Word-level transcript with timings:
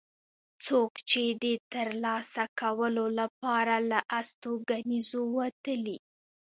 څوک 0.65 0.91
چې 1.09 1.23
د 1.43 1.45
ترلاسه 1.73 2.43
کولو 2.59 3.05
لپاره 3.19 3.75
له 3.89 3.99
استوګنځیو 4.19 5.23
وتلي. 5.39 5.97